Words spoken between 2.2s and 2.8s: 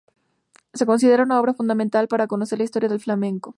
conocer la